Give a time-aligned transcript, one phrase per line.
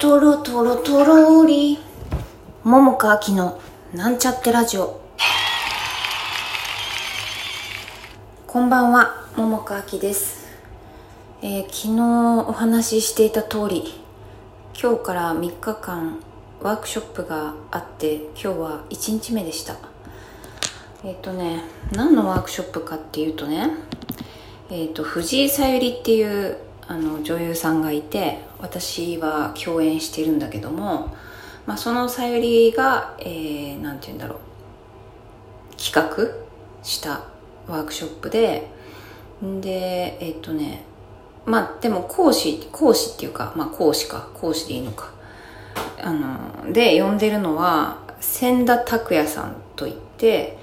[0.00, 1.78] トロトロトローリ
[2.64, 3.60] 桃佳明の
[3.92, 4.98] なんちゃってラジオ。
[8.46, 10.48] こんばんは桃佳明です、
[11.42, 13.92] えー昨日お話ししていた通り
[14.74, 16.18] 今日から3日間
[16.62, 19.76] ワークショップがあって今日は1日目でした。
[21.04, 23.68] えっ、とね何のワークショップかっていうとね
[24.70, 26.56] えー、と藤井さゆりっていう
[26.90, 31.14] あの女優さんがいて私は共演してるんだけども、
[31.64, 34.40] まあ、そのさゆりが、えー、なんて言うんだろ
[35.72, 36.34] う企画
[36.82, 37.22] した
[37.68, 38.66] ワークショップで
[39.60, 40.82] でえっ、とね
[41.46, 45.12] まあでも講師講師っていうかまあ講師か講師でいいのか
[46.02, 50.58] あので呼んでるのは千田拓也さんといって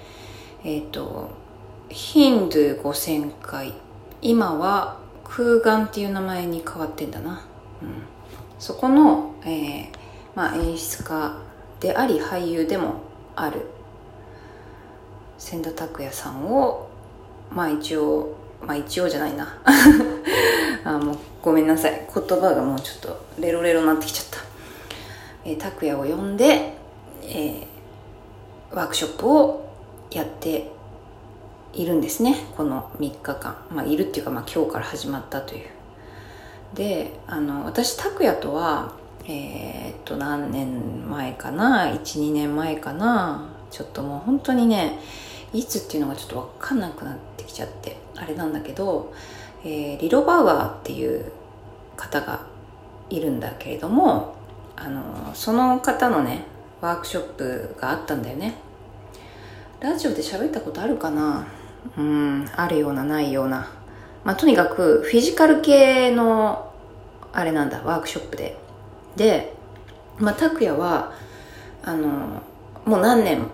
[0.66, 1.30] えっ、と
[1.88, 3.73] ヒンドゥー5000回
[4.21, 7.45] 今は空眼っていう名前に変わってんだな、
[7.81, 8.04] うん、
[8.59, 9.90] そこの、えー
[10.35, 11.38] まあ、演出家
[11.80, 13.02] であり俳優でも
[13.35, 13.68] ある。
[15.37, 16.90] 千田拓也さんを
[17.52, 19.48] まあ一応まあ一応じゃないな。
[20.84, 22.07] あもうごめんなさい。
[22.13, 24.40] 言葉がもうちょっとレロレロになってきちゃった、
[25.46, 26.74] えー拓也を呼んで、
[27.24, 29.70] えーワークショップを
[30.12, 30.71] やって
[31.78, 32.36] いるんですね。
[32.58, 33.56] この3日間。
[33.70, 35.68] まあいるっていうか、まあ、今日から始まったという。
[36.74, 38.94] であの私拓也とは
[39.26, 43.48] えーっと何年前かな？12年前かな？
[43.70, 44.98] ちょっともう本当にね
[45.54, 49.14] いつっていうのがちょっと分かんなくなってきちゃってあれなんだけど、
[49.64, 51.32] えーリロ・バウアーっていう
[51.96, 52.48] 方が
[53.12, 54.36] いるんだけれども
[54.76, 56.44] あのその方のね
[56.82, 58.55] ワークショップがあったんだよね。
[59.80, 61.46] ラジオで喋ったことあるかな？
[61.98, 63.70] うんあるようなないような。
[64.24, 66.74] まあとにかくフィジカル系の
[67.34, 68.58] あれなんだワークショップで。
[69.16, 69.53] で
[70.18, 71.14] まあ拓也は
[71.84, 72.42] あの
[72.86, 73.48] もう何年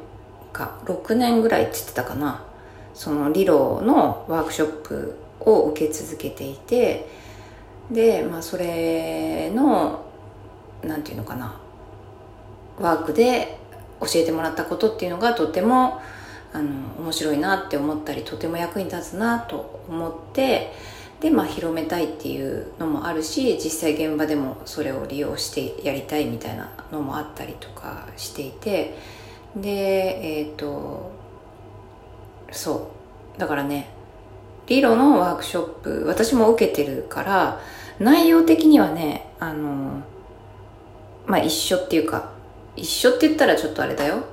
[0.51, 2.43] か6年ぐらいって言ってたかな。
[2.93, 7.09] そのリロのワークショップを受け続けていて
[7.89, 10.05] でまあそれの
[10.83, 11.59] なんていうのかな。
[12.79, 13.57] ワークで
[13.99, 16.01] 教えてもらったことっていうのがとても
[16.53, 16.69] あの
[16.99, 20.71] 面白いなって思ったりとても役に立つなと思って
[21.19, 28.97] でまあ広めたいっていうのもあるし実際現場でもそれを利用してやりたいみたいなのもあったりとかしていて
[29.55, 31.11] でえっ、と
[32.51, 32.91] そ
[33.37, 33.39] う。
[33.39, 33.89] だからね
[34.67, 37.59] リロのワークショップ私も受けてるから
[37.99, 40.01] 内容的にはねあの
[41.25, 42.31] まあ一緒っていうか
[42.75, 44.23] 一緒って言ったらちょっとあれだよ。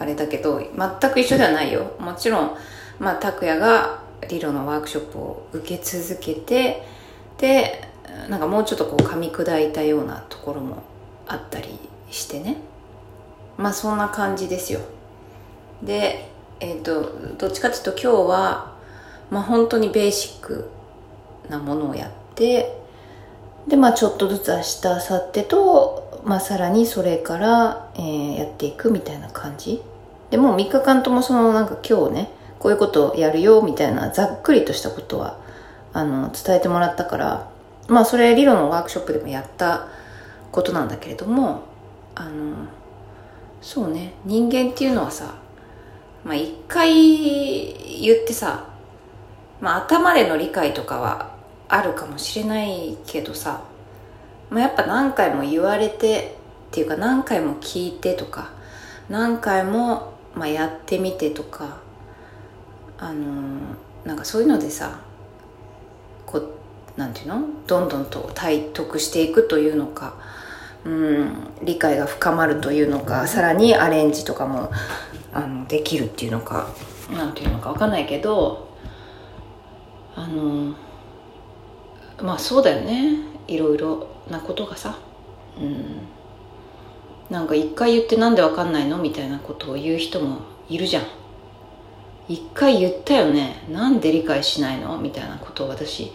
[0.00, 1.92] あれだけど全く一緒ではないよ。
[2.00, 2.56] もちろん
[2.98, 6.82] まあ拓也がリロのワークショップを受け続けて
[7.36, 7.84] で
[8.28, 10.82] なんかもうちょっとこう噛み砕いたようなところも
[11.28, 11.78] あったり
[12.10, 12.56] してね。
[13.58, 14.80] まあそんな感じですよ。
[15.82, 16.30] で
[16.60, 18.72] えっ、とどっちかっていうと今日は
[19.30, 20.70] まあ本当にベーシック
[21.50, 22.74] なものをやって
[23.68, 29.82] でまあちょっとずつ明日明後日と、まあ、さらにそれから、えーやっていくみたいな感じ
[30.30, 35.38] でもう3日間ともそのなんか今日ねこういうことをやるよみたいなざっくりとしたことは
[35.92, 37.50] あの伝えてもらったから
[37.88, 39.88] まあそれ理論のワークショップでもやった
[40.52, 41.64] ことなんだけれども
[42.14, 42.68] あの
[43.60, 45.34] そうね人間っていうのはさ
[46.24, 46.92] まあ一回
[48.02, 48.66] 言ってさ
[49.60, 51.34] まあ頭での理解とかは
[51.68, 53.62] あるかもしれないけどさ、
[54.50, 56.36] まあ、やっぱ何回も言われて
[56.68, 58.50] っていうか何回も聞いてとか
[59.10, 61.78] 何回も、まあ、やってみてとか
[62.98, 63.60] あのー
[64.04, 65.00] なんかそういうのでさ
[66.24, 66.50] こう
[66.96, 67.42] なんていうの？
[67.66, 70.14] どんどんと体得していくというのか
[70.84, 71.32] うん
[71.62, 74.70] 理解が深まるというのかさらにアレンジとかも
[75.32, 76.68] あのできるっていうのか
[77.10, 78.74] なんていうのかわかんないけど
[80.16, 80.74] あの
[82.22, 83.18] まあそうだよね。
[83.48, 84.98] いろいろなことがさ。
[85.58, 86.19] うん
[87.30, 91.04] なんか一回言ってなんでわかんないのみたいなことを言う人もいるじゃん。
[92.28, 93.64] 一回言ったよね。
[93.70, 94.98] なんで理解しないの？
[94.98, 96.12] みたいなことを私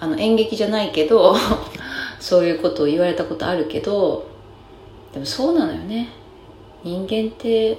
[0.00, 1.34] あの演劇じゃないけど
[2.20, 4.26] そういうことを言われたことあるけど
[5.12, 6.08] でもそうなのよね。
[6.84, 7.78] 人間って、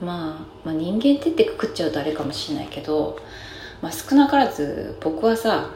[0.00, 3.18] まあ、まあ人間ってってくくっちゃうとあれかもしれないけど、
[3.82, 5.68] まあ、少なからず僕はさ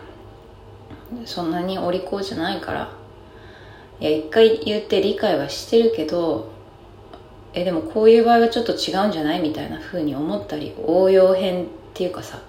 [1.27, 2.91] そんなにお利口じゃないから
[4.01, 6.53] いや一回言って理解はしてるけど
[7.53, 12.41] えでもこういう場合はちょっと違うんじゃないみたいな風に思ったり応用編っていうかさ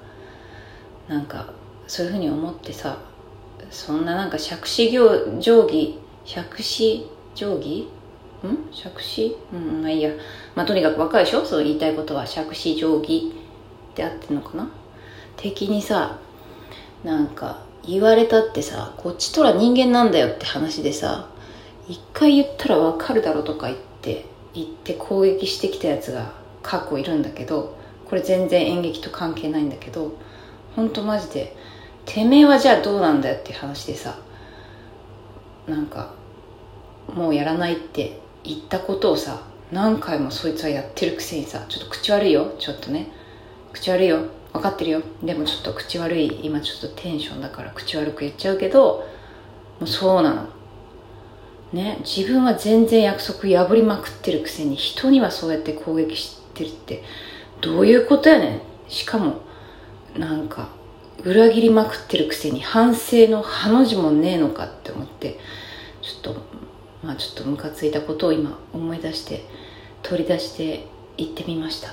[1.07, 1.53] なんか
[1.88, 2.97] そういう風に思ってさ
[3.69, 5.09] そんななんか杓子行
[5.39, 7.88] 定規杓子定規
[8.44, 8.69] ん？
[8.71, 9.38] 杓子？
[9.53, 10.12] うんまあいいや。
[10.56, 11.45] まあとにかく分かるでしょ？
[11.45, 13.33] その言いたいことは杓子定規
[13.92, 14.68] ってあってんのかな？
[15.38, 16.19] 敵にさ
[17.03, 21.30] なんか言われたってさこっちとら人間なんだよって話でさ
[21.87, 26.33] 一回言ったら分かるだろとか言って言って攻撃してきたやつが
[26.63, 30.13] 過去いるんだけどこれ全然演劇と関係ないんだけど
[30.75, 31.55] 本当マジで
[32.05, 34.17] てめえはじゃあどうなんだよって話でさ
[35.67, 36.13] なんか
[37.13, 39.41] もうやらないって言ったことをさ
[39.71, 43.11] 何回もそいつはやってるくせにさちょっと口悪いよちょっとね。
[43.73, 45.01] 口悪いよ分かってるよ。
[45.21, 49.05] でもちょっと口悪い今ちょっとテンションだから口悪く言っちゃうけど
[49.79, 50.47] もうそうなの。
[51.73, 57.03] ね自分は全然約束破りまくってるくせに人にはそうやって攻撃してるって
[57.62, 58.62] どういうことやねん。
[58.88, 59.41] しかも
[60.17, 60.69] なんか
[61.23, 65.39] 裏切りまくってるくせに反省のハの字もねえのかって思って
[66.01, 66.41] ちょっと
[67.03, 69.44] まあちょっとムカついたことを今思い出して
[70.03, 70.85] 取り出して
[71.18, 71.89] 言ってみました、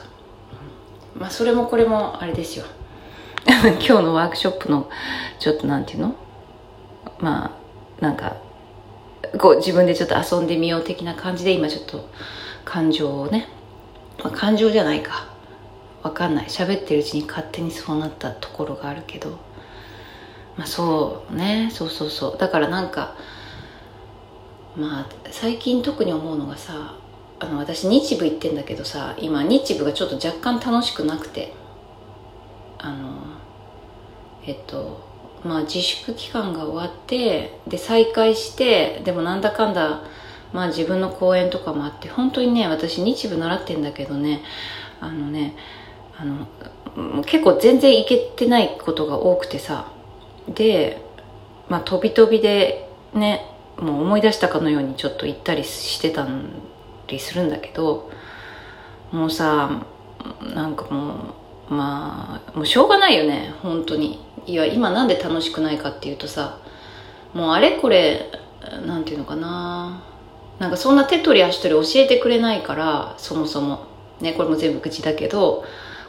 [1.16, 2.66] まあそれもこれもあれですよ。
[3.46, 4.90] 今日のワークショップの
[5.38, 6.14] ちょっとなんていうの？
[7.20, 7.46] ま
[8.00, 8.36] あなんか
[9.38, 12.08] こう自分でちょっと遊んでみよう的な感じで今ちょっと
[12.64, 13.48] 感情をね、
[14.22, 15.32] まあ、感情じゃないか。
[16.02, 16.46] わかんない。
[16.46, 19.38] 喋ってるうちに勝手にそうなったところがあるけど。
[20.56, 21.70] まあそうね。
[21.72, 22.38] そうそうそう。
[22.38, 23.16] だからなんか
[24.76, 26.96] まあ最近特に思うのがさ
[27.38, 31.52] あの私日舞行ってんだけどさ今日舞がちょっと若干楽しくなくて。
[32.84, 33.12] あの
[34.44, 35.11] えっと
[35.44, 40.02] まあ自粛期間が終わってで再開してでもなんだかんだ
[40.52, 44.42] まあ自分の公演とかもあって本当にね私日舞習ってんだけどね
[45.00, 45.56] あのね
[46.16, 46.46] あの
[47.22, 49.90] 結構全然いけてないことが多くてさ
[50.48, 51.02] で
[51.68, 53.46] まあ飛び飛びでね
[53.78, 56.28] もう思い出したかのようにちょっと行ったりしてた
[57.08, 58.10] りするんだけど
[59.10, 59.84] もうさ
[60.54, 61.34] なんかも
[61.70, 64.31] うまあもうしょうがないよね本当に。
[64.46, 66.58] いや今なんで楽しくないかっていうとさ
[67.32, 68.30] もうあれこれ
[68.86, 70.02] なんていうのかな。
[70.58, 73.86] なんかそんな手取り足取り教えてくれないからそもそも。
[74.20, 75.64] ねこれも全部口だけど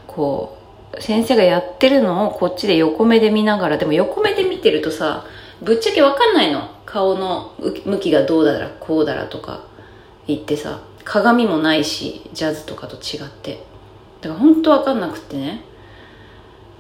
[0.05, 0.57] こ
[0.95, 5.25] う先生がやってるのをこっちで横目で見ながらでも横目で見てるとさ
[5.63, 6.69] ぶっちゃけわかんないの。
[6.85, 9.63] 顔の向きがどうだらこうだらとか
[10.27, 13.65] 言ってさ鏡もないしジャズとかと違って。
[14.21, 15.63] だから本当わかんなくってね。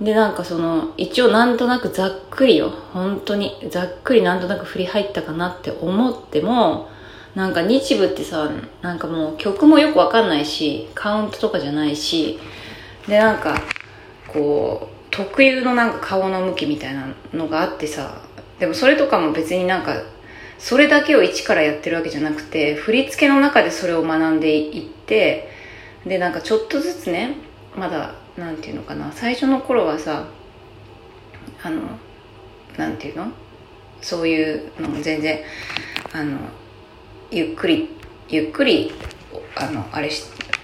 [0.01, 2.69] でなんかその一応なんとなくざっくりよ。
[2.69, 6.89] 本当にざっくりなんとなく振り入ったかなって思っても
[7.35, 8.49] なんか日舞ってさ
[8.81, 12.39] なんかもう曲もよくわかんないしカウントとかじゃないし
[13.07, 13.59] でなんか
[14.27, 18.21] こう特有のなんか顔の向きみたいなのがあってさ
[18.59, 20.01] でもそれとかも別になんか
[20.59, 25.49] それだけを一からやってるわけじゃなくて振り付けの中でそれを学んでいって
[26.05, 27.35] でなんかちょっとずつね
[27.75, 29.11] まだなんていうのかな。
[29.11, 30.25] 最初の頃はさ
[31.63, 31.81] あの
[32.77, 33.27] なんていうの？
[34.01, 35.39] そういうのも全然
[36.13, 36.37] あの
[37.31, 37.89] ゆっくり
[38.27, 38.91] ゆっくり
[39.55, 40.23] あのあれし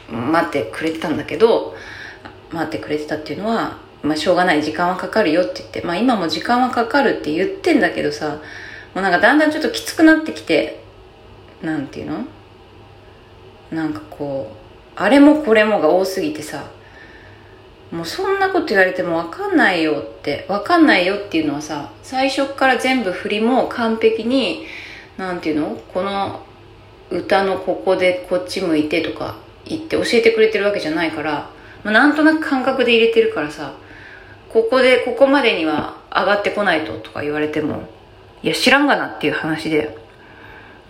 [0.10, 1.75] 待ってくれてたんだけど
[2.51, 4.63] 待ってくれてたっていうのは、まあ、しょうがない。
[4.63, 8.39] 時間はかかるよって言って、まあ、今も時間はかかるって言ってんだけどさ
[8.95, 10.80] もうなんかだんだんちょっときつくなってきて
[11.62, 12.25] なんていうの？
[13.72, 16.72] なんかこうあれもこれもが多すぎてさ
[17.91, 24.65] もうそんなこと言われても分かんないよって分かんないよっていうのはさ最初から全部振りも完璧に
[25.17, 25.75] なんていうの？
[25.93, 26.46] この
[27.10, 31.50] 歌のここでこっち向いてとか言って教えてくれてるわけじゃないから、
[31.84, 33.74] まあ、なんとなく感覚で入れてるからさ
[34.50, 37.89] ここでここまでには上がってこないととか言われても
[38.43, 39.98] いや知らんがなっていう話で。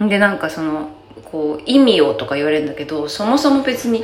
[0.01, 0.91] でなんかその
[1.25, 4.01] こう意味をとか言われるんだけどそもそも別に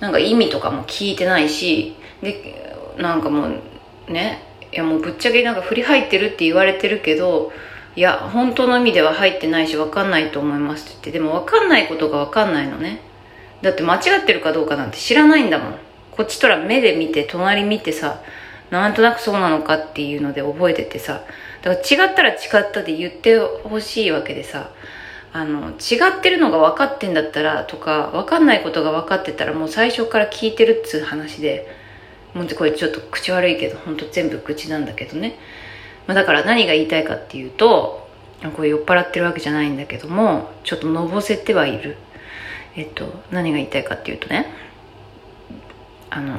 [0.00, 3.46] なんか意味とかも聞いてないしでなんかも
[4.08, 7.52] うねいやもうぶっちゃけなんか振り入ってるって言われてるけど
[7.94, 13.00] いや本当の意味では入ってないし分かんないと思いますって言ってでも分かんないことが分かんないのね。
[13.62, 15.78] だって間違ってるかどうかなんて知らないんだもん。
[16.10, 18.20] こっちとら目で見て隣見てさ
[18.70, 21.22] なんとなくそうなのかっていうので覚えててさ。
[21.62, 22.34] だから違ったら違
[22.68, 24.70] ったで言ってほしいわけでさ。
[25.32, 31.83] あの違ってるのが分かってんだったらとか分かんないことが分かってたらもう最初から聞いてるっつう話で。
[32.34, 35.38] もうこれちょっと口悪いけど本当全部口なんだけどね、
[36.06, 38.08] まあ、だから何が言いたいかっていうと
[38.56, 41.96] これ酔っ払ってるわけじゃないんだけどもちょっとのぼせてはいる。
[42.76, 44.46] えっと何が言いたいかっていうとね
[46.10, 46.36] あの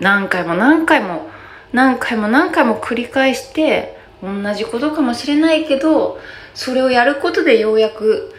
[0.00, 1.28] 何回も何回も
[1.72, 6.18] 何回も何回も繰り返して同じことかもしれないけど
[6.54, 8.34] それをやることでようやく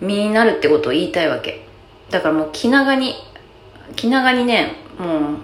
[0.00, 1.66] 身になるってことを言いたいわけ。
[2.10, 3.14] だからもう気長に
[3.94, 5.38] 気長にねもう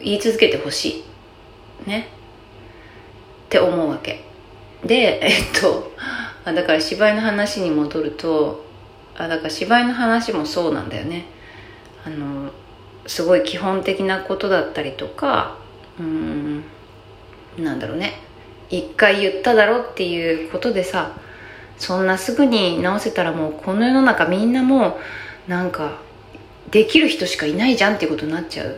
[0.00, 1.04] 言い続けてほし
[1.86, 1.88] い。
[1.88, 2.08] ね。
[3.46, 4.24] って思うわけ。
[4.84, 5.92] でえっと
[6.44, 8.64] だから芝居の話に戻ると
[9.16, 11.24] あだから芝居の話もそうなんだよね。
[12.04, 12.50] あの
[13.06, 15.58] すごい基本的なことだったりとか
[15.98, 16.64] うん
[17.58, 18.14] なんだろうね。
[18.68, 21.12] 一回言っただろっていうことでさ
[21.78, 24.98] そんなすぐに直せたらもうこの世の中みんなも
[25.46, 26.00] うなんか
[26.70, 28.76] できる人しかいないじゃんっていうことになっちゃう。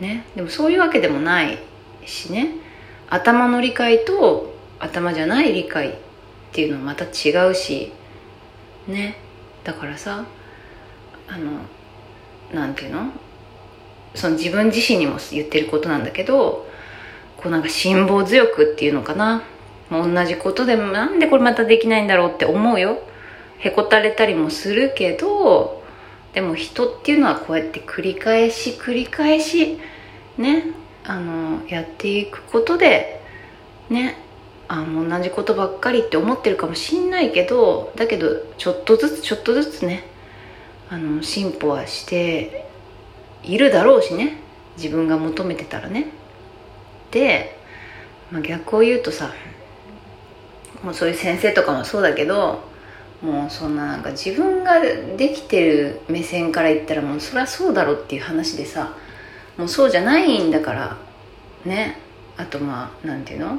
[0.00, 0.24] ね。
[0.34, 1.58] でもそういうわけでもない
[2.04, 2.54] しね。
[3.08, 5.92] 頭の理解と頭じゃない理解っ
[6.52, 7.92] ていうのはまた違うし
[8.88, 9.16] ね。
[9.64, 10.24] だからさ
[11.28, 11.60] あの
[12.52, 13.10] なんていうの？
[14.14, 16.66] その自分自身にも言ってることなんだけど
[17.36, 19.42] こうなんか辛抱強くっていうのかな。
[19.90, 22.98] 同じことでもなんでこれまたできないんだろうって思うよ。
[23.58, 25.82] へこたれたりもするけど
[26.36, 29.78] でも人っていうのはこうやって繰り返し繰り返し
[30.36, 30.64] ね
[31.02, 33.22] あのやっていくことで
[33.88, 34.18] ね
[34.68, 40.04] あも同じことばっかりって思ってるかもしんないけどだけどちょっとずつちょっとずつね
[40.90, 42.68] あの進歩はして
[43.42, 44.36] いるだろうしね
[44.76, 46.08] 自分が求めてたらね。
[47.12, 47.56] で、
[48.30, 49.32] まあ、逆を言うとさ
[50.82, 52.60] もうそういう先生とかもそうだけど
[53.22, 58.92] もうそんななんか自分ができてる目線から言ったらもうそりゃそうだろっていう話でさ
[59.56, 60.96] もうそうじゃないんだから
[61.64, 61.98] ね。
[62.36, 63.58] あとまあなんていうの？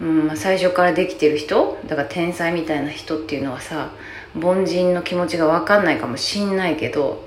[0.00, 1.78] うんま、最初からできてる人？
[1.86, 3.90] だから天才みたいな人っていうのはさ
[4.36, 7.24] 凡人の気持ちが分かんないかもしんないけど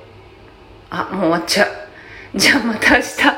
[0.90, 2.38] あもう終わっちゃう。
[2.38, 3.37] じゃあまた明日。